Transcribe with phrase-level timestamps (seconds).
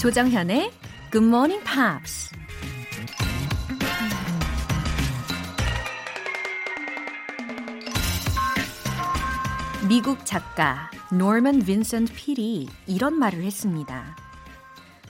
[0.00, 0.72] 조정현의
[1.12, 2.30] Good Morning Pops.
[9.86, 14.16] 미국 작가 노먼 빈센트 필이 이런 말을 했습니다.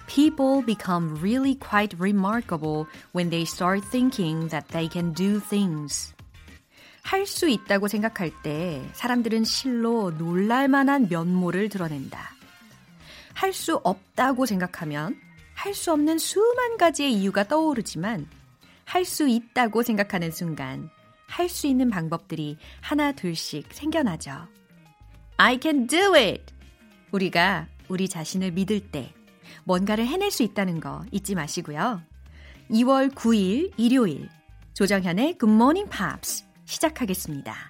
[0.09, 6.13] People become really quite remarkable when they start thinking that they can do things.
[7.05, 12.40] 할 수 있다고 생각할 때 사람들은 실로 놀랄만한 면모를 드러낸다.
[13.41, 15.19] 할 수 없다고 생각하면
[15.55, 18.29] 할 수 없는 수만 가지의 이유가 떠오르지만
[18.85, 20.91] 할 수 있다고 생각하는 순간
[21.27, 24.47] 할 수 있는 방법들이 하나 둘씩 생겨나죠.
[25.39, 26.53] I can do it!
[27.13, 29.15] 우리가 우리 자신을 믿을 때
[29.65, 32.03] 뭔가를 해낼 수 있다는 거 잊지 마시고요.
[32.71, 34.29] 2월 9일 일요일
[34.75, 37.70] 조정현의 Good Morning Pops 시작하겠습니다.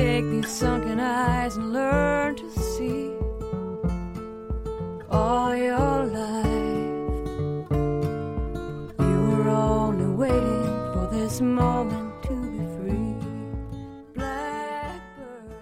[0.00, 3.12] Take these sunken eyes and learn to see
[5.10, 7.68] all your life.
[8.98, 13.12] You were only waiting for this moment to be free.
[14.14, 15.52] Blackbird.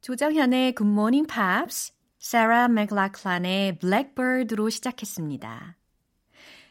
[0.00, 5.76] 조정현의 Good Morning Pops, 사라 맥락클란의 Blackbird로 시작했습니다.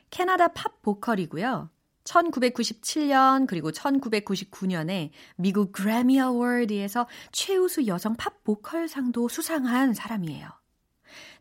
[0.09, 1.69] 캐나다 팝 보컬이고요.
[2.04, 10.47] 1997년 그리고 1999년에 미국 그래미 어워드에서 최우수 여성 팝 보컬상도 수상한 사람이에요.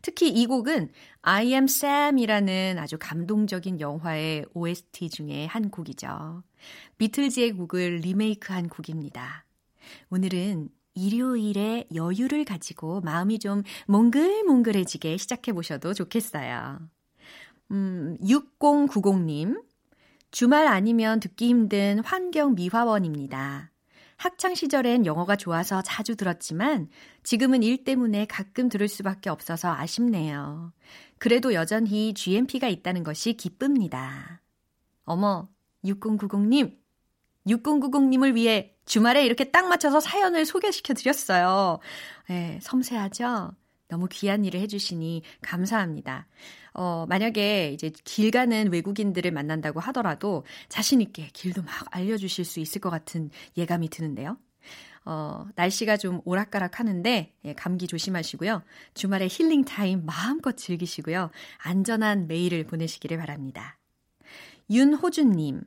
[0.01, 0.91] 특히 이 곡은
[1.21, 6.43] I am Sam이라는 아주 감동적인 영화의 OST 중에 한 곡이죠.
[6.97, 9.45] 비틀즈의 곡을 리메이크한 곡입니다.
[10.09, 16.79] 오늘은 일요일에 여유를 가지고 마음이 좀 몽글몽글해지게 시작해 보셔도 좋겠어요.
[17.71, 19.63] 음, 6090님.
[20.33, 23.69] 주말 아니면 듣기 힘든 환경 미화원입니다.
[24.17, 26.89] 학창 시절엔 영어가 좋아서 자주 들었지만
[27.21, 30.73] 지금은 일 때문에 가끔 들을 수밖에 없어서 아쉽네요.
[31.19, 34.41] 그래도 여전히 GMP가 있다는 것이 기쁩니다.
[35.05, 35.49] 어머,
[35.85, 36.79] 6090님.
[37.45, 41.77] 6090님을 위해 주말에 이렇게 딱 맞춰서 사연을 소개시켜 드렸어요.
[42.27, 43.51] 네, 섬세하죠?
[43.87, 46.25] 너무 귀한 일을 해주시니 감사합니다.
[46.73, 52.89] 어, 만약에 이제 길 가는 외국인들을 만난다고 하더라도 자신있게 길도 막 알려주실 수 있을 것
[52.89, 54.37] 같은 예감이 드는데요.
[55.05, 58.63] 어, 날씨가 좀 오락가락 하는데, 예, 감기 조심하시고요.
[58.93, 61.29] 주말에 힐링 타임 마음껏 즐기시고요.
[61.57, 63.77] 안전한 매일을 보내시기를 바랍니다.
[64.69, 65.61] 윤호준님.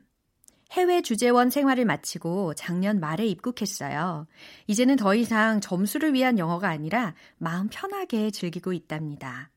[0.72, 4.26] 해외 주재원 생활을 마치고 작년 말에 입국했어요.
[4.66, 9.50] 이제는 더 이상 점수를 위한 영어가 아니라 마음 편하게 즐기고 있답니다.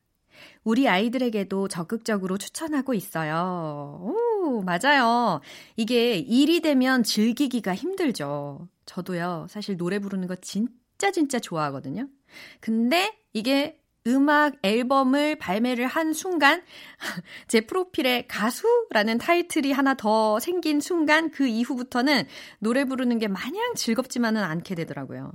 [0.64, 4.00] 우리 아이들에게도 적극적으로 추천하고 있어요.
[4.02, 5.40] 오, 맞아요.
[5.76, 8.68] 이게 일이 되면 즐기기가 힘들죠.
[8.86, 12.08] 저도요, 사실 노래 부르는 거 진짜 진짜 좋아하거든요.
[12.60, 16.62] 근데 이게 음악 앨범을 발매를 한 순간
[17.48, 22.24] 제 프로필에 가수라는 타이틀이 하나 더 생긴 순간 그 이후부터는
[22.60, 25.32] 노래 부르는 게 마냥 즐겁지만은 않게 되더라고요.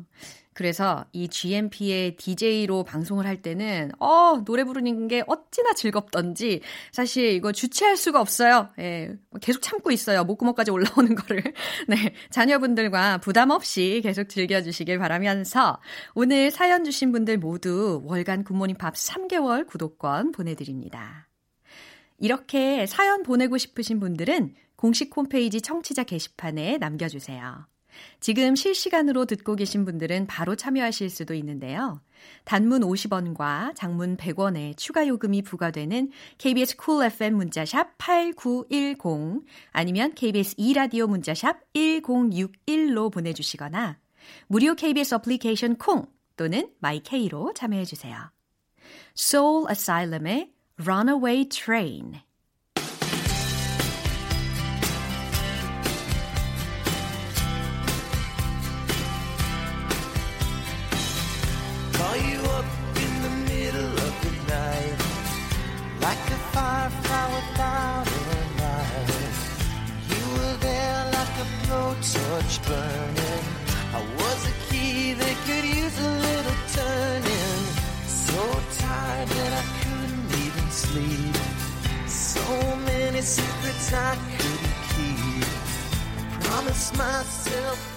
[0.55, 6.61] 그래서 이 GMP의 DJ로 방송을 할 때는 어 노래 부르는 게 어찌나 즐겁던지
[6.93, 8.69] 사실 이거 주체할 수가 없어요.
[8.79, 10.23] 예, 계속 참고 있어요.
[10.23, 11.43] 목구멍까지 올라오는 거를.
[11.89, 15.81] 네, 자녀분들과 부담 없이 계속 즐겨주시길 바라면서
[16.13, 21.27] 오늘 사연 주신 분들 모두 월간 굿모닝 밥 3개월 구독권 보내드립니다.
[22.17, 27.67] 이렇게 사연 보내고 싶으신 분들은 공식 홈페이지 청취자 게시판에 남겨주세요.
[28.19, 32.01] 지금 실시간으로 듣고 계신 분들은 바로 참여하실 수도 있는데요.
[32.43, 40.55] 단문 50원과 장문 100원의 추가 요금이 부과되는 KBS 쿨 cool FM 문자샵 8910 아니면 KBS
[40.55, 43.97] 2라디오 문자샵 1061로 보내 주시거나
[44.47, 46.07] 무료 KBS 어플리케이션 콩
[46.37, 48.31] 또는 마이케이로 참여해 주세요.
[49.17, 52.24] Soul Asylum의 Runaway Train
[72.45, 73.43] blowtorch burning.
[73.93, 77.65] I was a key that could use a little turning.
[78.07, 78.41] So
[78.77, 81.35] tired that I couldn't even sleep.
[82.07, 86.43] So many secrets I couldn't keep.
[86.43, 87.94] Promised myself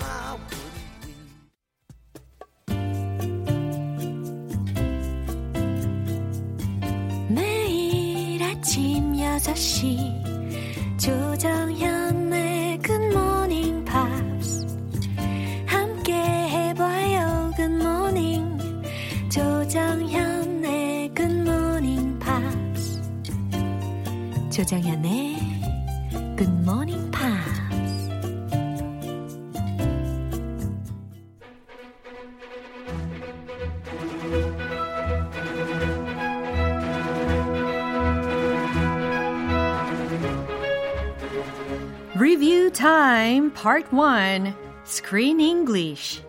[42.18, 44.52] Review time, part 1.
[44.84, 46.20] Screen English.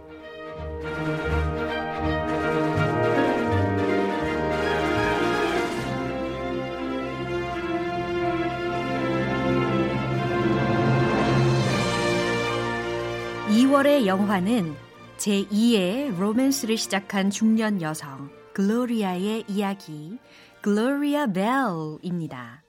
[13.49, 14.75] 이월의 영화는
[15.17, 20.19] 제2의 로맨스를 시작한 중년 여성 글로리아의 이야기
[20.61, 22.61] 글로리아 벨입니다.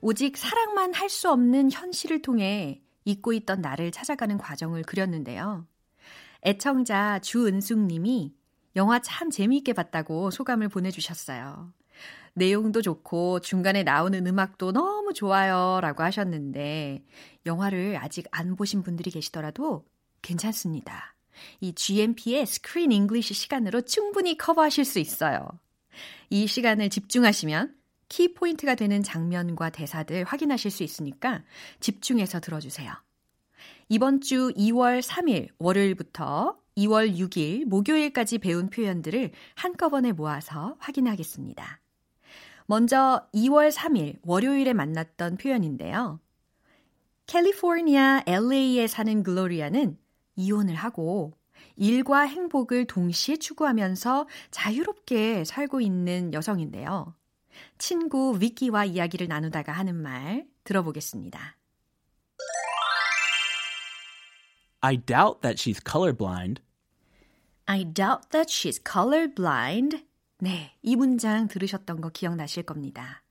[0.00, 5.66] 오직 사랑만 할 수 없는 현실을 통해 잊고 있던 나를 찾아가는 과정을 그렸는데요.
[6.46, 8.34] 애청자 주은숙 님이
[8.76, 11.72] 영화 참 재미있게 봤다고 소감을 보내주셨어요.
[12.34, 17.04] 내용도 좋고 중간에 나오는 음악도 너무 좋아요 라고 하셨는데
[17.44, 19.84] 영화를 아직 안 보신 분들이 계시더라도
[20.22, 21.14] 괜찮습니다.
[21.60, 25.48] 이 GMP의 screen English 시간으로 충분히 커버하실 수 있어요.
[26.30, 27.79] 이 시간을 집중하시면
[28.10, 31.42] 키포인트가 되는 장면과 대사들 확인하실 수 있으니까
[31.78, 32.92] 집중해서 들어주세요.
[33.88, 41.80] 이번 주 2월 3일 월요일부터 2월 6일 목요일까지 배운 표현들을 한꺼번에 모아서 확인하겠습니다.
[42.66, 46.20] 먼저 2월 3일 월요일에 만났던 표현인데요.
[47.26, 49.96] 캘리포니아 LA에 사는 글로리아는
[50.34, 51.32] 이혼을 하고
[51.76, 57.14] 일과 행복을 동시에 추구하면서 자유롭게 살고 있는 여성인데요.
[57.78, 61.56] 친구 위키와 이야기를 나누다가 하는 말 들어보겠습니다.
[64.82, 66.62] I doubt that she's colorblind.
[67.66, 70.04] I doubt that she's colorblind.
[70.38, 73.22] 네, 이 문장 들으셨던 거 기억나실 겁니다.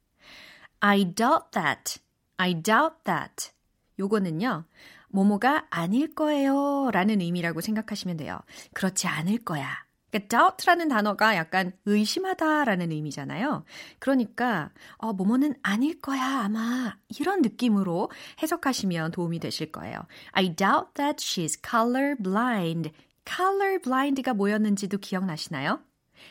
[0.80, 2.00] I doubt that.
[2.38, 3.52] I doubt that.
[4.00, 4.66] 요거는요.
[5.10, 8.40] 모모가 아닐 거예요 라는 의미라고 생각하시면 돼요.
[8.74, 9.89] 그렇지 않을 거야.
[10.12, 13.64] 그러니까 doubt라는 단어가 약간 의심하다라는 의미잖아요.
[14.00, 18.10] 그러니까 어, 뭐뭐는 아닐 거야 아마 이런 느낌으로
[18.42, 20.00] 해석하시면 도움이 되실 거예요.
[20.32, 22.92] I doubt that she's colorblind.
[23.26, 25.80] colorblind가 뭐였는지도 기억나시나요?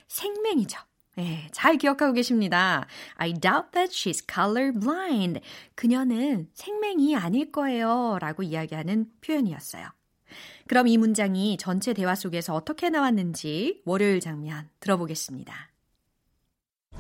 [0.09, 0.79] 생맹이죠.
[1.17, 2.87] 네, 잘 기억하고 계십니다.
[3.17, 5.41] I doubt that she's colorblind.
[5.75, 8.19] 그녀는 생맹이 아닐 거예요.
[8.21, 9.98] 라고 이야기하는 표현이었어요.
[10.67, 15.55] 그럼 이 문장이 전체 대화 속에서 어떻게 나왔는지 월요일 장면 들어보겠습니다.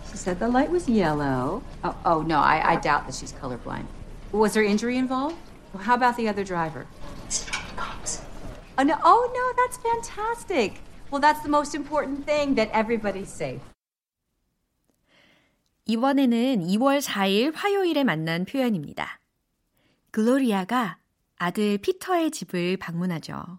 [0.06, 1.62] She said the light was yellow.
[1.84, 3.86] Oh, oh no, I, I doubt that she's colorblind.
[4.32, 5.36] Was there injury involved?
[5.72, 6.86] Well, how about the other driver?
[8.78, 10.80] Oh no, oh no, that's fantastic.
[11.10, 13.60] Well, that's the most important thing that everybody's safe.
[15.86, 19.20] 이번에는 2월 4일 화요일에 만난 표현입니다.
[20.10, 20.98] 글로리아가
[21.38, 23.58] 아들 피터의 집을 방문하죠.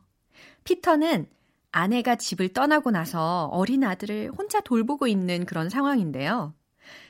[0.63, 1.27] 피터는
[1.71, 6.53] 아내가 집을 떠나고 나서 어린 아들을 혼자 돌보고 있는 그런 상황인데요.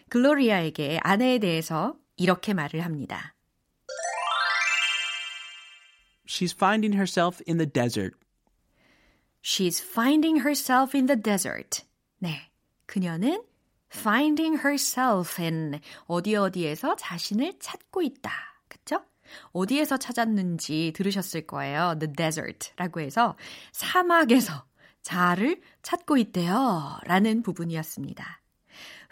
[0.09, 3.35] 글로리아에게 아내에 대해서 이렇게 말을 합니다.
[6.27, 8.15] She's finding herself in the desert.
[9.41, 11.83] She's finding herself in the desert.
[12.19, 12.51] 네.
[12.85, 13.43] 그녀는
[13.91, 18.48] finding herself in 어디 어디에서 자신을 찾고 있다.
[19.53, 21.95] 어디에서 찾았는지 들으셨을 거예요.
[21.99, 23.35] The desert라고 해서
[23.71, 24.65] 사막에서
[25.01, 26.97] 자아를 찾고 있대요.
[27.03, 28.41] 라는 부분이었습니다.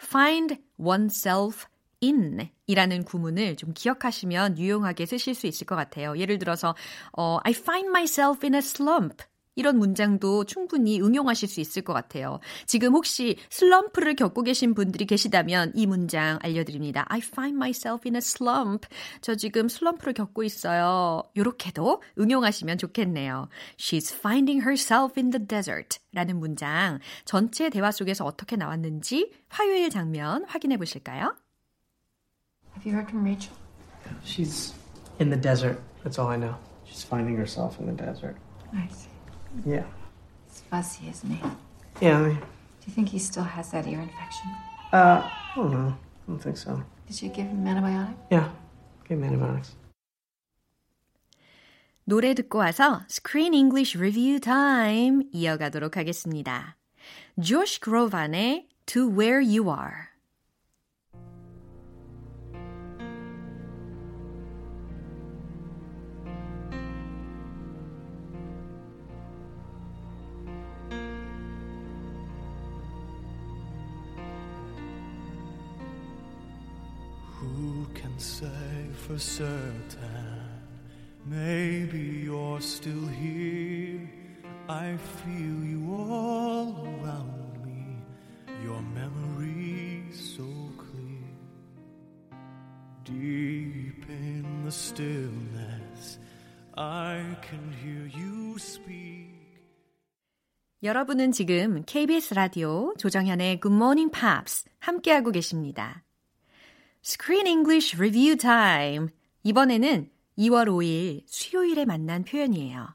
[0.02, 1.66] find oneself
[2.02, 6.16] in 이라는 구문을 좀 기억하시면 유용하게 쓰실 수 있을 것 같아요.
[6.16, 6.74] 예를 들어서
[7.12, 9.24] 어, I find myself in a slump
[9.58, 12.38] 이런 문장도 충분히 응용하실 수 있을 것 같아요.
[12.64, 17.04] 지금 혹시 슬럼프를 겪고 계신 분들이 계시다면 이 문장 알려드립니다.
[17.08, 18.88] I find myself in a slump.
[19.20, 21.24] 저 지금 슬럼프를 겪고 있어요.
[21.34, 23.48] 이렇게도 응용하시면 좋겠네요.
[23.76, 30.44] She's finding herself in the desert 라는 문장 전체 대화 속에서 어떻게 나왔는지 화요일 장면
[30.46, 31.34] 확인해 보실까요?
[32.76, 33.56] Have you heard from Rachel?
[34.24, 34.72] She's
[35.20, 35.80] in the desert.
[36.04, 36.54] That's all I know.
[36.86, 38.36] She's finding herself in the desert.
[38.72, 39.17] I see.
[39.65, 39.83] Yeah.
[40.47, 41.41] He's fussy, isn't he?
[41.41, 42.17] Do Yeah.
[42.19, 42.37] I mean,
[42.87, 44.49] you think he still has that ear infection?
[44.91, 45.95] Uh, I don't know.
[45.95, 46.83] I don't think so.
[47.07, 48.15] Did you give him antibiotic?
[48.31, 48.49] Yeah,
[49.07, 49.75] give me antibiotics.
[52.05, 56.75] 노래 듣고 와서 Screen English Review Time 이어가도록 하겠습니다.
[57.39, 60.06] Josh Groban의 To Where You Are
[77.94, 80.48] can say for certain?
[81.24, 84.08] Maybe you're still here.
[84.68, 88.02] I feel you all around me.
[88.64, 90.44] Your memory so
[90.76, 91.28] clear.
[93.04, 96.18] Deep in the stillness,
[96.76, 99.28] I can hear you speak.
[100.82, 106.04] 여러분은 지금 KBS 라디오 조정현의 Good Morning Pops 함께하고 계십니다.
[107.08, 109.08] Screen English Review Time.
[109.42, 112.94] 이번에는 2월 5일 수요일에 만난 표현이에요.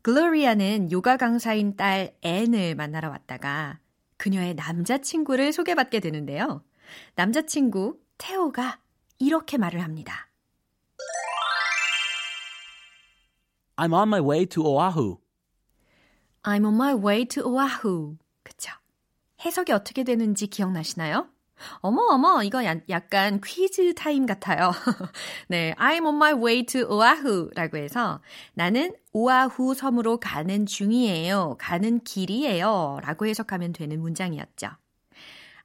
[0.00, 3.78] 글로리아는 요가 강사인 딸 앤을 만나러 왔다가
[4.16, 6.64] 그녀의 남자친구를 소개받게 되는데요.
[7.14, 8.80] 남자친구 테오가
[9.18, 10.30] 이렇게 말을 합니다.
[13.76, 15.18] I'm on my way to Oahu.
[16.42, 18.16] I'm on my way to Oahu.
[18.42, 18.72] 그쵸?
[19.44, 21.33] 해석이 어떻게 되는지 기억나시나요?
[21.80, 24.72] 어머, 어머, 이거 야, 약간 퀴즈 타임 같아요.
[25.48, 28.20] 네, I'm on my way to Oahu 라고 해서
[28.54, 31.56] 나는 오아후 섬으로 가는 중이에요.
[31.58, 32.98] 가는 길이에요.
[33.02, 34.68] 라고 해석하면 되는 문장이었죠.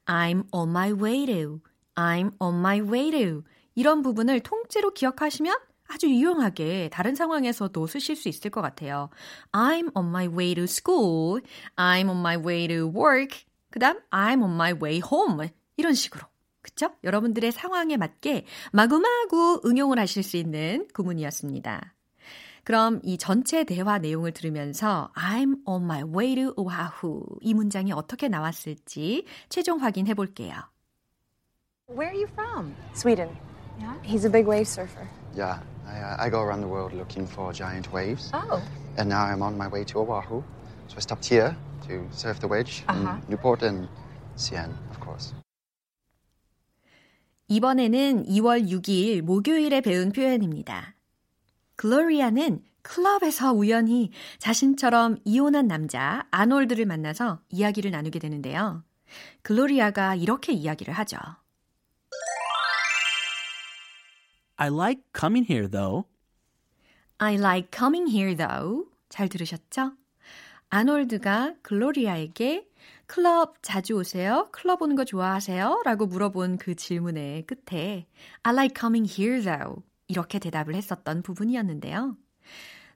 [0.06, 1.62] I'm on my way to,
[1.96, 3.44] I'm on my way to.
[3.75, 5.56] 이런 부분을 통째로 기억하시면
[5.88, 9.10] 아주 유용하게 다른 상황에서도 쓰실 수 있을 것 같아요.
[9.51, 11.41] I'm on my way to school.
[11.75, 13.46] I'm on my way to work.
[13.72, 15.50] 그 다음, I'm on my way home.
[15.79, 16.27] 이런 식으로.
[16.62, 16.89] 그쵸?
[17.05, 21.95] 여러분들의 상황에 맞게 마구마구 응용을 하실 수 있는 구문이었습니다.
[22.65, 28.27] 그럼 이 전체 대화 내용을 들으면서 I'm on my way to Oahu 이 문장이 어떻게
[28.27, 30.53] 나왔을지 최종 확인해 볼게요.
[31.89, 32.75] Where are you from?
[32.93, 33.29] Sweden.
[33.79, 33.95] Yeah.
[34.03, 35.07] He's a big wave surfer.
[35.33, 38.29] Yeah, I, uh, I go around the world looking for giant waves.
[38.33, 38.62] Oh.
[38.98, 40.43] And now I'm on my way to Oahu.
[40.89, 41.55] So I stopped here
[41.88, 43.15] to surf the wedge Uh-huh.
[43.15, 43.88] in Newport and
[44.36, 45.33] Sian, of course.
[47.50, 50.96] 이번에는 2월 6일 목요일에 배운 표현입니다.
[51.77, 58.84] 글로리아는 클럽에서 우연히 자신처럼 이혼한 남자 아놀드를 만나서 이야기를 나누게 되는데요.
[59.41, 61.18] 글로리아가 이렇게 이야기를 하죠.
[64.58, 66.08] I like coming here though.
[67.18, 68.86] I like coming here though.
[69.10, 69.94] 잘 들으셨죠?
[70.69, 72.67] 아놀드가 글로리아에게
[73.07, 74.49] 클럽 자주 오세요?
[74.51, 75.81] 클럽 오는 거 좋아하세요?
[75.83, 78.07] 라고 물어본 그 질문의 끝에
[78.43, 79.81] I like coming here though.
[80.07, 82.15] 이렇게 대답을 했었던 부분이었는데요.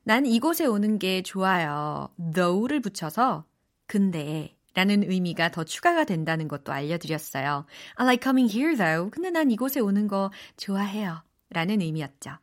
[0.03, 2.09] 난 이곳에 오는 게 좋아요.
[2.33, 3.45] though를 붙여서
[3.87, 7.65] 근데 라는 의미가 더 추가가 된다는 것도 알려드렸어요.
[7.95, 9.09] I like coming here though.
[9.09, 11.23] 근데 난 이곳에 오는 거 좋아해요.
[11.49, 12.37] 라는 의미였죠.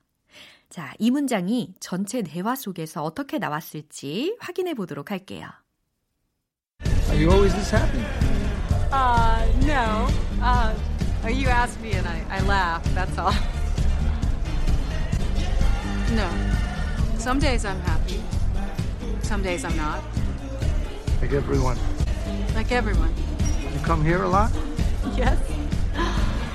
[0.71, 5.49] 자, 이 문장이 전체 대화 속에서 어떻게 나왔을지 확인해 보도록 할게요.
[7.09, 7.99] Are you always this happy?
[8.93, 10.07] Uh, no.
[10.41, 10.73] Uh,
[11.29, 13.35] you asked me and I, I laughed, that's all.
[16.15, 16.29] No.
[17.19, 18.23] Some days I'm happy.
[19.23, 20.05] Some days I'm not.
[21.21, 21.79] Like everyone.
[22.55, 23.12] Like everyone.
[23.75, 24.53] You come here a lot?
[25.17, 25.37] Yes.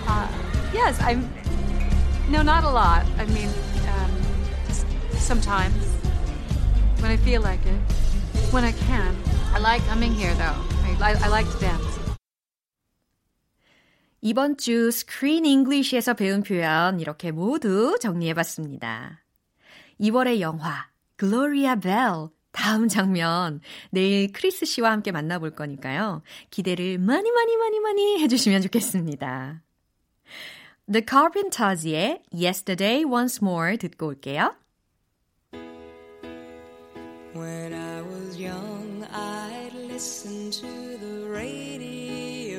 [0.08, 0.28] Uh,
[0.74, 1.28] yes, I'm.
[2.30, 3.06] No, not a lot.
[3.20, 3.50] I mean,
[3.88, 4.12] um,
[4.70, 4.86] s-
[5.20, 5.78] sometimes.
[7.02, 7.80] When I feel like it.
[8.52, 9.16] When I can.
[9.54, 10.58] I like coming here, though.
[10.84, 12.00] I, I, I like to dance.
[14.22, 19.22] 이번 주 Screen English에서 배운 표현 이렇게 모두 정리해 봤습니다.
[20.02, 20.88] 2월의 영화
[21.20, 26.24] Gloria Bell 다음 장면 내일 크리스 씨와 함께 만나볼 거니까요.
[26.50, 29.62] 기대를 많이 많이 많이 많이 해주시면 좋겠습니다.
[30.87, 34.55] The Carpenters의 Yesterday Once More 듣고 올게요.
[37.33, 42.59] When I was young, I'd listen to the radio,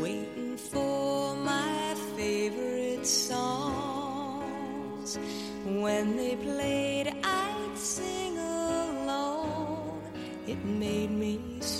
[0.00, 5.18] waiting for my favorite songs.
[5.64, 10.00] When they played, I'd sing along.
[10.46, 11.79] It made me smile.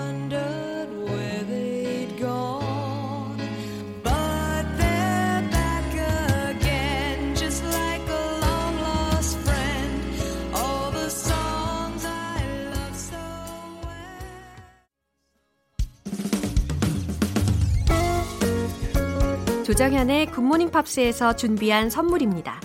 [19.71, 22.59] 조정현의 굿모닝 팝스에서 준비한 선물입니다.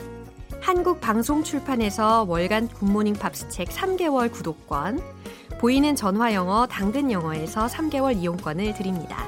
[0.61, 4.99] 한국 방송 출판에서 월간 굿모닝 팝스 책 3개월 구독권,
[5.61, 9.25] 보이는 전화 영어 당근 영어에서 3개월 이용권을 드립니다.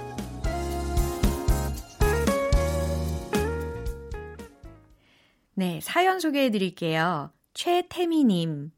[5.54, 7.30] 네, 사연 소개해 드릴게요.
[7.54, 8.72] 최태미님.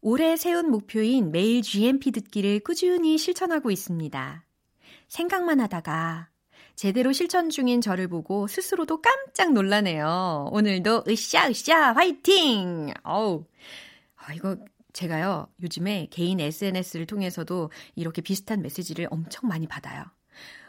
[0.00, 4.46] 올해 세운 목표인 매일 GMP 듣기를 꾸준히 실천하고 있습니다.
[5.08, 6.31] 생각만 하다가
[6.74, 10.48] 제대로 실천 중인 저를 보고 스스로도 깜짝 놀라네요.
[10.52, 12.92] 오늘도 으쌰으쌰 화이팅!
[13.04, 13.44] 어우,
[14.16, 14.56] 아, 이거
[14.92, 20.04] 제가요, 요즘에 개인 SNS를 통해서도 이렇게 비슷한 메시지를 엄청 많이 받아요.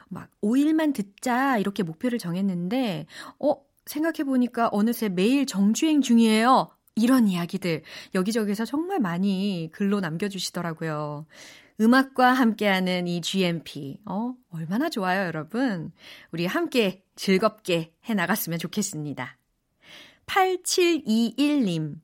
[0.08, 3.06] 막 5일만 듣자 이렇게 목표를 정했는데,
[3.40, 3.56] 어,
[3.86, 6.70] 생각해보니까 어느새 매일 정주행 중이에요.
[6.96, 7.82] 이런 이야기들
[8.14, 11.26] 여기저기서 정말 많이 글로 남겨주시더라고요.
[11.82, 15.92] 음악과 함께하는 이 GMP, 어, 얼마나 좋아요, 여러분.
[16.32, 19.38] 우리 함께 즐겁게 해 나갔으면 좋겠습니다.
[20.26, 21.96] 8721님.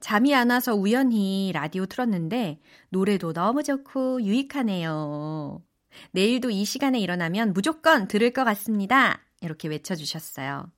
[0.00, 5.62] 잠이 안 와서 우연히 라디오 틀었는데 노래도 너무 좋고 유익하네요.
[6.10, 9.22] 내일도 이 시간에 일어나면 무조건 들을 것 같습니다.
[9.40, 10.70] 이렇게 외쳐주셨어요.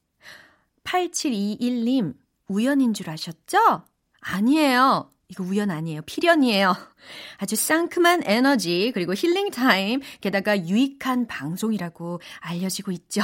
[0.85, 2.15] 8721님,
[2.49, 3.83] 우연인 줄 아셨죠?
[4.21, 5.11] 아니에요.
[5.29, 6.03] 이거 우연 아니에요.
[6.03, 6.75] 필연이에요.
[7.39, 13.23] 아주 상큼한 에너지, 그리고 힐링 타임, 게다가 유익한 방송이라고 알려지고 있죠.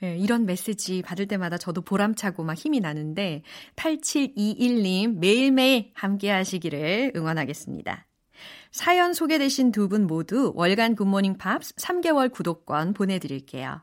[0.00, 3.42] 네, 이런 메시지 받을 때마다 저도 보람차고 막 힘이 나는데,
[3.76, 8.06] 8721님 매일매일 함께 하시기를 응원하겠습니다.
[8.70, 13.82] 사연 소개되신 두 분 모두 월간 굿모닝 팝스 3개월 구독권 보내드릴게요.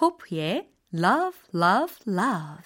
[0.00, 1.94] 호프의 Love, Love.
[2.08, 2.64] Love,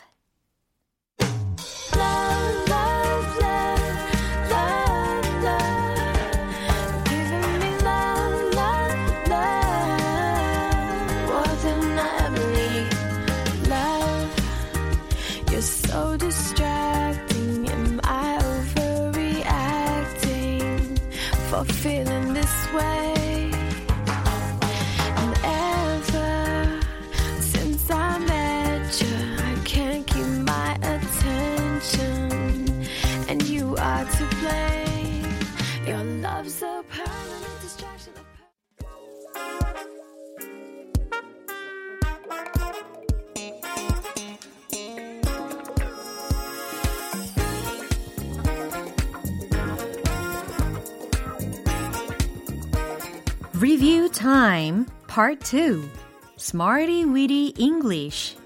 [54.21, 55.89] Time Part 2
[56.37, 58.37] Smarty Weedy English.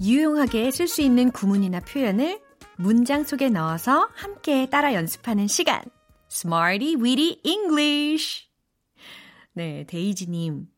[0.00, 2.40] 유용하게 쓸 수 있는 구문이나 표현을
[2.76, 5.82] 문장 속에 넣어서 함께 따라 연습하는 시간.
[6.30, 8.48] Smarty Weedy English.
[9.52, 10.68] 네, 데이지님.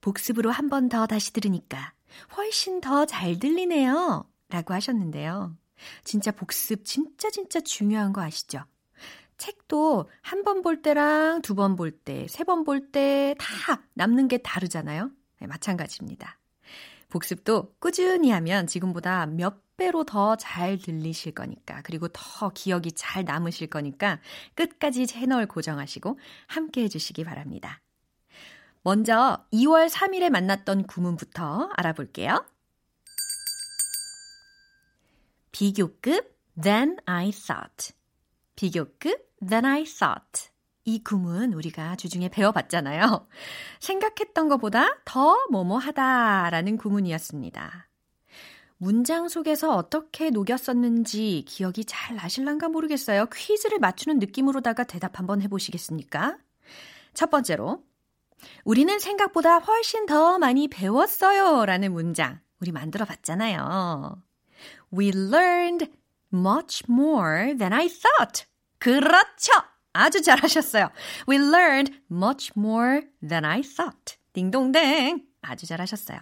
[0.00, 1.92] 복습으로 한 번 더 다시 들으니까
[2.36, 4.24] 훨씬 더 잘 들리네요.
[4.52, 5.56] 라고 하셨는데요.
[6.04, 8.60] 진짜 복습 진짜 진짜 중요한 거 아시죠?
[9.38, 14.28] 책도 한 번 볼 때랑 두 번 볼 때, 세 번 볼 때 다 남는
[14.28, 15.10] 게 다르잖아요.
[15.40, 16.38] 네, 마찬가지입니다.
[17.08, 23.68] 복습도 꾸준히 하면 지금보다 몇 배로 더 잘 들리실 거니까, 그리고 더 기억이 잘 남으실
[23.68, 24.20] 거니까
[24.54, 27.80] 끝까지 채널 고정하시고 함께 해주시기 바랍니다.
[28.82, 32.44] 먼저 2월 3일에 만났던 구문부터 알아볼게요.
[35.52, 37.94] 비교급 than I thought.
[38.56, 40.50] 비교급 than I thought.
[40.84, 43.28] 이 구문 우리가 주중에 배워봤잖아요.
[43.78, 47.88] 생각했던 것보다 더 뭐뭐하다라는 구문이었습니다.
[48.78, 53.26] 문장 속에서 어떻게 녹였었는지 기억이 잘 나실란가 모르겠어요.
[53.32, 56.36] 퀴즈를 맞추는 느낌으로다가 대답 한번 해보시겠습니까?
[57.14, 57.84] 첫 번째로
[58.64, 64.20] 우리는 생각보다 훨씬 더 많이 배웠어요 라는 문장 우리 만들어 봤잖아요.
[64.92, 65.90] We learned
[66.32, 68.46] much more than I thought.
[68.78, 69.52] 그렇죠.
[69.92, 70.90] 아주 잘하셨어요.
[71.28, 74.16] We learned much more than I thought.
[74.32, 75.22] 딩동댕.
[75.42, 76.18] 아주 잘하셨어요.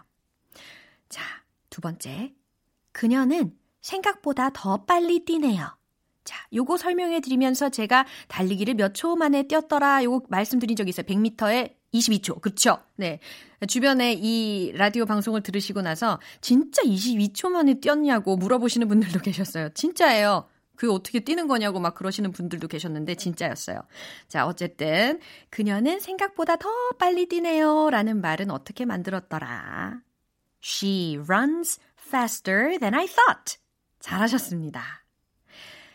[1.09, 1.23] 자,
[1.69, 2.35] 두 번째.
[2.93, 5.77] 그녀는 생각보다 더 빨리 뛰네요.
[6.25, 10.05] 자, 요거 설명해 드리면서 제가 달리기를 몇 초 만에 뛰었더라.
[10.05, 11.07] 요거 말씀드린 적 있어요.
[11.07, 12.41] 100m에 22초.
[12.41, 12.79] 그쵸?
[12.97, 13.21] 네.
[13.67, 19.71] 주변에 이 라디오 방송을 들으시고 나서 진짜 22초 만에 뛰었냐고 물어보시는 분들도 계셨어요.
[19.71, 20.49] 진짜예요.
[20.77, 23.83] 그 어떻게 뛰는 거냐고 막 그러시는 분들도 계셨는데 진짜였어요.
[24.29, 27.91] 자, 어쨌든 그녀는 생각보다 더 빨리 뛰네요.
[27.91, 30.01] 라는 말은 어떻게 만들었더라?
[30.65, 33.59] She runs faster than I thought.
[33.99, 35.05] 잘하셨습니다.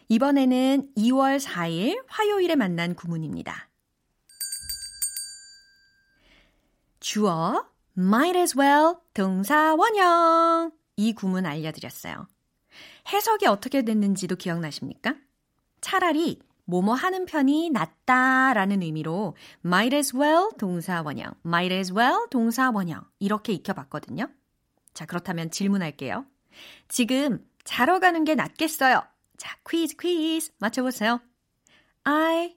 [0.07, 3.69] 이번에는 2월 4일 화요일에 만난 구문입니다.
[7.05, 12.27] 주어 might as well 동사 원형 이 구문 알려드렸어요.
[13.13, 15.13] 해석이 어떻게 됐는지도 기억나십니까?
[15.81, 22.71] 차라리 뭐뭐 하는 편이 낫다라는 의미로 might as well 동사 원형, might as well 동사
[22.71, 24.27] 원형 이렇게 익혀봤거든요.
[24.95, 26.25] 자, 그렇다면 질문할게요.
[26.87, 29.03] 지금 자러 가는 게 낫겠어요.
[29.37, 31.21] 자, 퀴즈 퀴즈 맞춰보세요.
[32.03, 32.55] I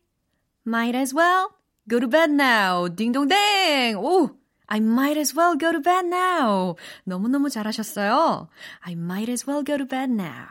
[0.67, 1.58] might as well
[1.89, 2.89] go to bed now.
[2.95, 3.97] 딩동댕.
[3.97, 4.31] 오,
[4.67, 6.77] I might as well go to bed now.
[7.05, 8.49] 너무너무 잘하셨어요.
[8.81, 10.47] I might as well go to bed now.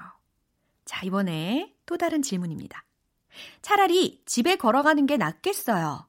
[0.86, 2.84] 자, 이번에 또 다른 질문입니다.
[3.62, 6.08] 차라리 집에 걸어가는 게 낫겠어요.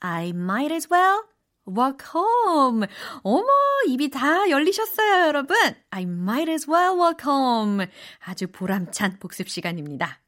[0.00, 1.24] I might as well
[1.68, 2.86] walk home.
[3.22, 3.46] 어머,
[3.88, 5.56] 입이 다 열리셨어요, 여러분.
[5.90, 7.86] I might as well walk home.
[8.20, 10.21] 아주 보람찬 복습 시간입니다.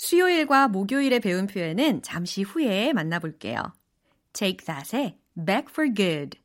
[0.00, 3.74] 수요일과 목요일에 배운 표현은 잠시 후에 만나볼게요.
[4.32, 6.38] Take that의 back for good.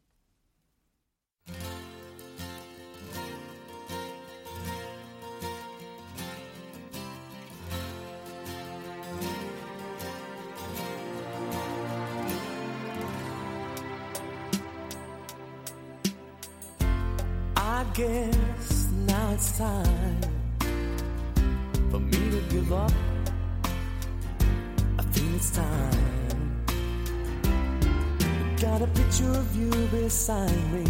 [25.35, 26.20] I think it's time.
[28.61, 30.87] Got a picture of you beside me.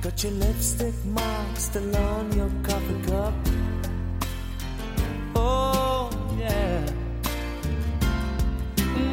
[0.00, 3.34] Got your lipstick mark still on your coffee cup.
[5.36, 6.86] Oh, yeah.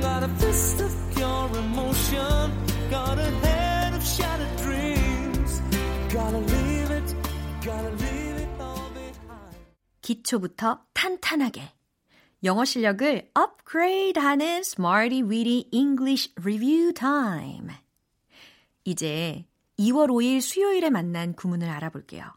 [0.01, 2.53] Got a fist of pure emotion.
[2.89, 5.61] Got a head of shattered dreams.
[6.13, 7.15] Gotta leave it,
[7.65, 9.57] gotta leave it all behind.
[10.01, 11.73] 기초부터 탄탄하게
[12.44, 17.70] 영어 실력을 업그레이드하는 Smarty Weedy English Review Time.
[18.84, 19.46] 이제
[19.78, 22.36] 2월 5일 수요일에 만난 구문을 알아볼게요.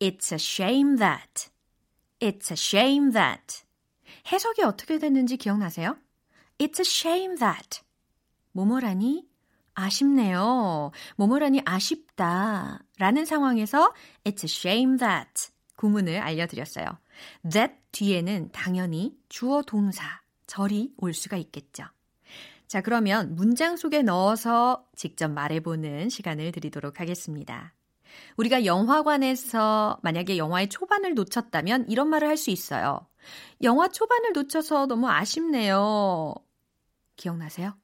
[0.00, 1.48] It's a shame that.
[2.18, 3.62] It's a shame that.
[4.32, 5.96] 해석이 어떻게 됐는지 기억나세요?
[6.58, 7.82] It's a shame that.
[8.50, 9.28] 뭐뭐라니
[9.74, 10.90] 아쉽네요.
[11.14, 12.80] 뭐뭐라니 아쉽다.
[12.98, 16.86] 라는 상황에서 It's a shame that 구문을 알려드렸어요.
[17.50, 20.04] that 뒤에는 당연히 주어 동사,
[20.46, 21.84] 절이 올 수가 있겠죠.
[22.66, 27.74] 자, 그러면 문장 속에 넣어서 직접 말해보는 시간을 드리도록 하겠습니다.
[28.36, 33.06] 우리가 영화관에서 만약에 영화의 초반을 놓쳤다면 이런 말을 할 수 있어요.
[33.62, 36.34] 영화 초반을 놓쳐서 너무 아쉽네요.
[37.16, 37.76] 기억나세요?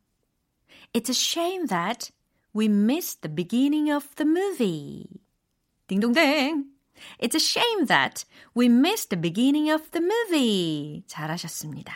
[0.92, 2.12] It's a shame that
[2.54, 5.06] we missed the beginning of the movie.
[5.86, 6.71] 딩동댕.
[7.18, 8.24] It's a shame that
[8.56, 11.04] we missed the beginning of the movie.
[11.06, 11.94] 잘하셨습니다.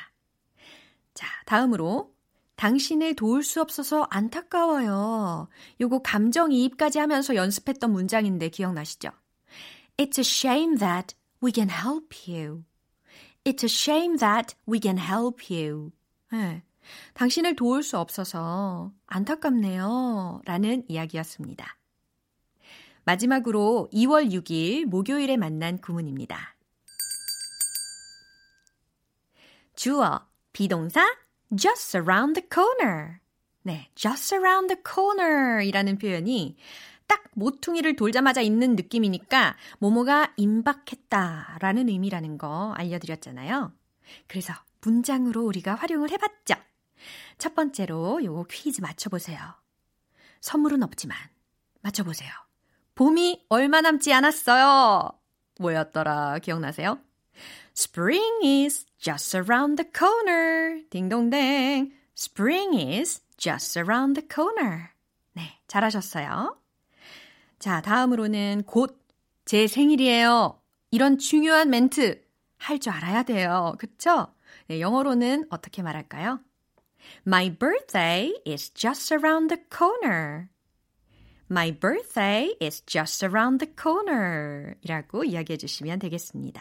[1.14, 2.14] 자, 다음으로
[2.56, 5.48] 당신을 도울 수 없어서 안타까워요.
[5.80, 9.10] 요거 감정이입까지 하면서 연습했던 문장인데 기억나시죠?
[9.98, 12.64] It's a shame that we can help you.
[13.44, 15.92] It's a shame that we can help you.
[16.32, 16.62] 네,
[17.14, 20.42] 당신을 도울 수 없어서 안타깝네요.
[20.44, 21.76] 라는 이야기였습니다.
[23.06, 26.56] 마지막으로 2월 6일 목요일에 만난 구문입니다.
[29.76, 31.16] 주어, 비동사,
[31.56, 33.18] just around the corner.
[33.62, 36.56] 네, just around the corner 이라는 표현이
[37.06, 43.72] 딱 모퉁이를 돌자마자 있는 느낌이니까 모모가 임박했다 라는 의미라는 거 알려드렸잖아요.
[44.26, 46.54] 그래서 문장으로 우리가 활용을 해봤죠.
[47.38, 49.38] 첫 번째로 요거 퀴즈 맞춰보세요.
[50.40, 51.16] 선물은 없지만
[51.82, 52.45] 맞춰보세요.
[52.96, 55.10] 봄이 얼마 남지 않았어요.
[55.60, 56.98] 뭐였더라 기억나세요?
[57.76, 60.82] Spring is just around the corner.
[60.90, 61.92] 딩동댕.
[62.16, 64.88] Spring is just around the corner.
[65.34, 66.56] 네, 잘하셨어요.
[67.58, 69.06] 자, 다음으로는 곧
[69.46, 70.60] 제 생일이에요.
[70.90, 72.20] 이런 중요한 멘트
[72.58, 73.76] 할 줄 알아야 돼요.
[73.78, 74.26] 그쵸?
[74.66, 76.40] 네, 영어로는 어떻게 말할까요?
[77.24, 80.48] My birthday is just around the corner.
[81.50, 84.74] My birthday is just around the corner.
[84.82, 86.60] 이라고 이야기해 주시면 되겠습니다.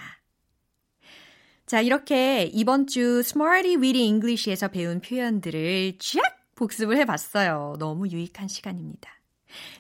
[1.65, 6.21] 자, 이렇게 이번 주 Smarty Weedy English에서 배운 표현들을 쫙
[6.56, 7.76] 복습을 해 봤어요.
[7.80, 9.10] 너무 유익한 시간입니다.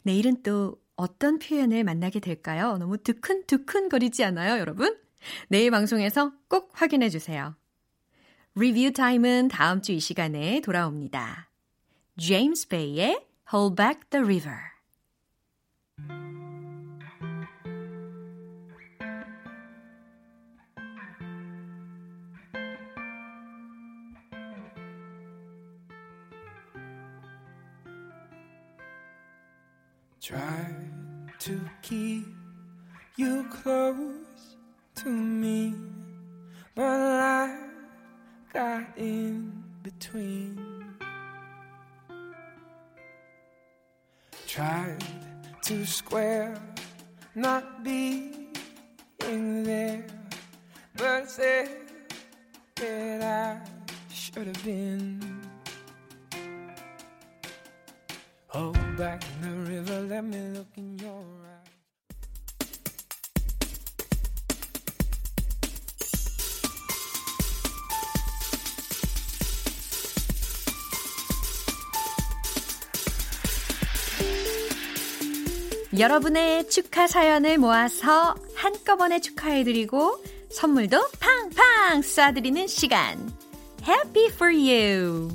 [0.03, 2.77] 내일은 또 어떤 표현을 만나게 될까요?
[2.77, 4.97] 너무 두근두근거리지 않아요, 여러분?
[5.49, 7.55] 내일 방송에서 꼭 확인해 주세요.
[8.55, 11.49] 리뷰 타임은 다음 주 이 시간에 돌아옵니다.
[12.17, 14.74] 제임스 베이의 Hold Back the River
[31.85, 32.14] keep
[75.97, 83.31] 여러분의 축하 사연을 모아서 한꺼번에 축하해드리고 선물도 팡팡 쏴드리는 시간.
[83.87, 85.29] Happy for you!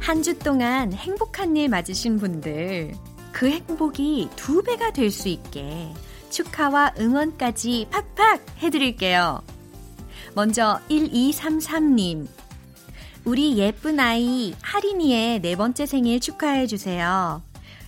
[0.00, 2.94] 한 주 동안 행복한 일 맞으신 분들,
[3.32, 5.92] 그 행복이 두 배가 될 수 있게
[6.30, 9.40] 축하와 응원까지 팍팍 해드릴게요.
[10.34, 12.26] 먼저 1233님.
[13.24, 17.42] 우리 예쁜 아이 하린이의 네 번째 생일 축하해 주세요.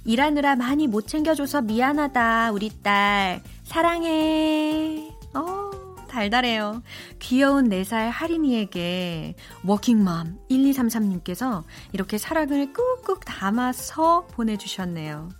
[0.04, 3.42] 일하느라 많이 못 챙겨줘서 미안하다, 우리 딸.
[3.64, 5.08] 사랑해.
[5.34, 5.70] 어,
[6.08, 6.82] 달달해요.
[7.18, 15.30] 귀여운 4살 하린이에게 워킹맘 1233님께서 이렇게 사랑을 꾹꾹 담아서 보내주셨네요.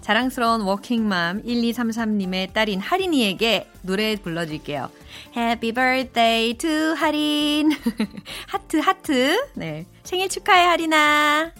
[0.00, 4.90] 자랑스러운 워킹맘 1233님의 딸인 하린이에게 노래 불러드릴게요.
[5.36, 7.70] Happy birthday to 하린.
[8.68, 9.50] 하트, 하트.
[9.54, 9.86] 네.
[10.04, 11.52] 생일 축하해, 하린아.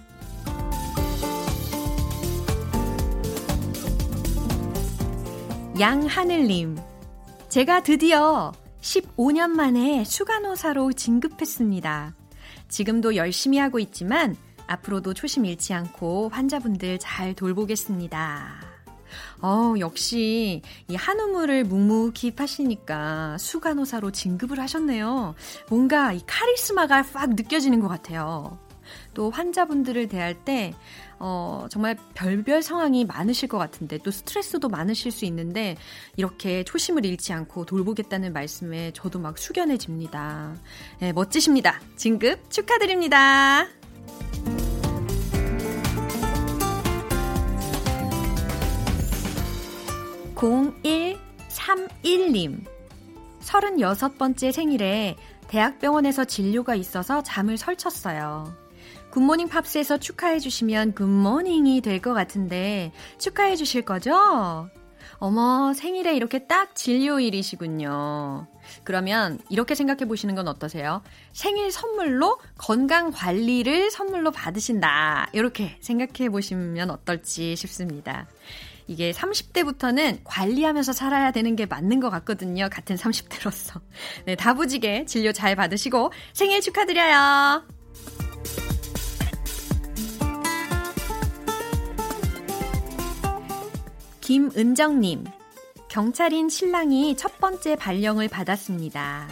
[5.81, 6.77] 양하늘님.
[7.49, 12.15] 제가 드디어 15년 만에 수간호사로 진급했습니다.
[12.69, 18.68] 지금도 열심히 하고 있지만 앞으로도 초심 잃지 않고 환자분들 잘 돌보겠습니다.
[19.41, 25.35] 어, 역시 이 한우물을 묵묵히 파시니까 수간호사로 진급을 하셨네요.
[25.69, 28.59] 뭔가 이 카리스마가 팍 느껴지는 것 같아요.
[29.15, 30.75] 또 환자분들을 대할 때
[31.19, 35.77] 어, 정말 별별 상황이 많으실 것 같은데 또 스트레스도 많으실 수 있는데
[36.17, 40.57] 이렇게 초심을 잃지 않고 돌보겠다는 말씀에 저도 막 숙연해집니다.
[41.01, 41.81] 네, 멋지십니다.
[41.97, 43.67] 진급 축하드립니다.
[50.39, 52.65] 0131님.
[53.41, 55.17] 36번째 생일에
[55.49, 58.55] 대학병원에서 진료가 있어서 잠을 설쳤어요.
[59.11, 64.69] 굿모닝 팝스에서 축하해 주시면 굿모닝이 될 것 같은데 축하해 주실 거죠?
[65.21, 68.47] 어머, 생일에 이렇게 딱 진료일이시군요.
[68.85, 71.03] 그러면 이렇게 생각해 보시는 건 어떠세요?
[71.33, 75.31] 생일 선물로 건강 관리를 선물로 받으신다.
[75.33, 78.29] 이렇게 생각해 보시면 어떨지 싶습니다.
[78.89, 82.69] 이게 30대부터는 관리하면서 살아야 되는 게 맞는 것 같거든요.
[82.71, 83.81] 같은 30대로서.
[84.25, 87.65] 네, 다부지게 진료 잘 받으시고 생일 축하드려요.
[94.21, 95.25] 김은정님,
[95.89, 99.29] 경찰인 신랑이 첫 번째 발령을 받았습니다.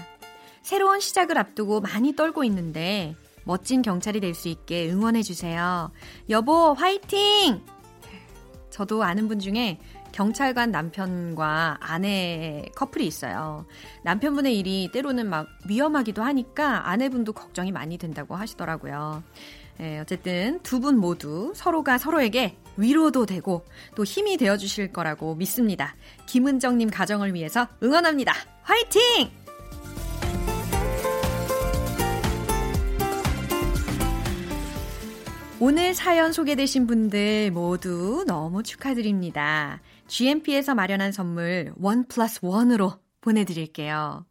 [0.62, 3.14] 새로운 시작을 앞두고 많이 떨고 있는데
[3.44, 5.92] 멋진 경찰이 될 수 있게 응원해주세요.
[6.30, 7.62] 여보, 화이팅!
[8.76, 9.78] 저도 아는 분 중에
[10.12, 13.64] 경찰관 남편과 아내 커플이 있어요.
[14.02, 19.22] 남편분의 일이 때로는 막 위험하기도 하니까 아내분도 걱정이 많이 된다고 하시더라고요.
[19.80, 25.96] 예, 어쨌든 두 분 모두 서로가 서로에게 위로도 되고 또 힘이 되어 주실 거라고 믿습니다.
[26.26, 28.34] 김은정님 가정을 위해서 응원합니다.
[28.62, 29.45] 화이팅!
[35.58, 39.80] 오늘 사연 소개되신 분들 모두 너무 축하드립니다.
[40.06, 44.26] GMP에서 마련한 선물 원 플러스 원으로 보내드릴게요.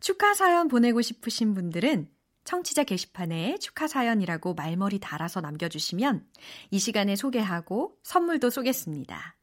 [0.00, 2.08] 축하 사연 보내고 싶으신 분들은
[2.42, 6.26] 청취자 게시판에 축하 사연이라고 말머리 달아서 남겨주시면
[6.72, 9.36] 이 시간에 소개하고 선물도 쏘겠습니다.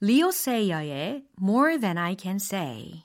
[0.00, 3.04] 리오 세이어의 More Than I Can Say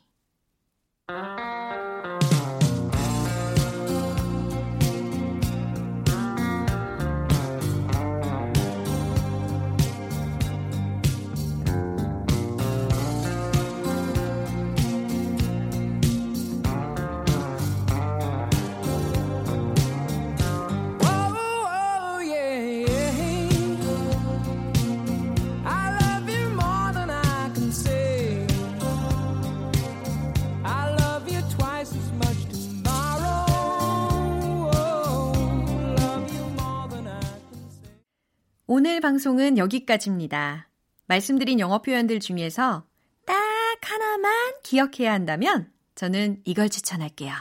[39.07, 40.67] 방송은 여기까지입니다.
[41.05, 42.85] 말씀드린 영어 표현들 중에서
[43.25, 43.37] 딱
[43.81, 47.33] 하나만 기억해야 한다면 저는 이걸 추천할게요.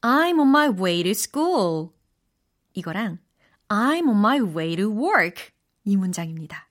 [0.00, 1.90] I'm on my way to school.
[2.72, 3.18] 이거랑
[3.68, 5.50] I'm on my way to work.
[5.84, 6.70] 이 문장입니다.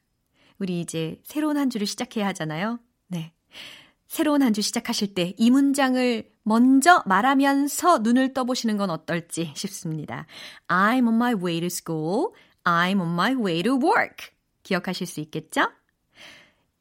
[0.57, 2.79] 우리 이제 새로운 한 주를 시작해야 하잖아요.
[3.05, 3.31] 네.
[4.07, 10.25] 새로운 한 주 시작하실 때 이 문장을 먼저 말하면서 눈을 떠보시는 건 어떨지 싶습니다.
[10.69, 12.31] I'm on my way to school.
[12.63, 14.29] I'm on my way to work.
[14.63, 15.69] 기억하실 수 있겠죠?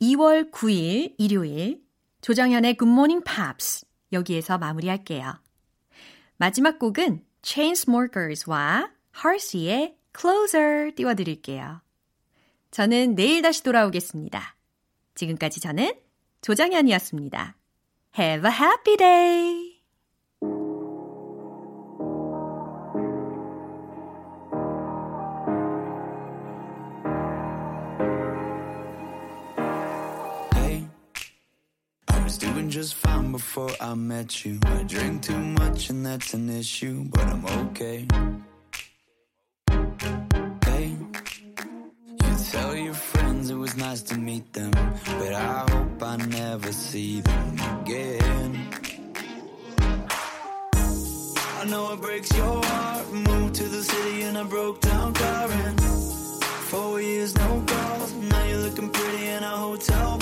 [0.00, 1.82] 2월 9일 일요일
[2.20, 5.34] 조정현의 Good Morning Pops 여기에서 마무리할게요.
[6.36, 11.80] 마지막 곡은 Chainsmokers와 Halsey의 Closer 띄워드릴게요.
[12.70, 14.54] 저는 내일 다시 돌아오겠습니다.
[15.16, 15.92] 지금까지 저는
[16.42, 17.55] 조장현이었습니다.
[18.16, 19.72] Have a happy day!
[30.54, 30.88] Hey,
[32.08, 34.60] I was doing just fine before I met you.
[34.64, 38.08] I drink too much and that's an issue, but I'm okay.
[43.76, 48.68] nice to meet them, but I hope I never see them again.
[51.60, 53.12] I know it breaks your heart.
[53.12, 55.50] Moved to the city in a broke down car.
[55.50, 58.12] And four years, no calls.
[58.12, 60.18] Now you're looking pretty in a hotel